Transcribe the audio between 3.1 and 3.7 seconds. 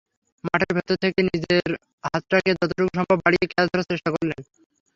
বাড়িয়ে ক্যাচ